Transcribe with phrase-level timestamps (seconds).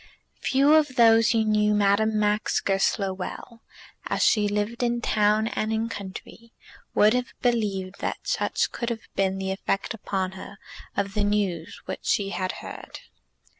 [0.39, 3.61] Few of those who knew Madame Max Goesler well,
[4.07, 6.53] as she lived in town and in country,
[6.95, 10.57] would have believed that such could have been the effect upon her
[10.97, 13.01] of the news which she had heard.